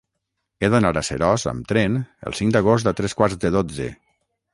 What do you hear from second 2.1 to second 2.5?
el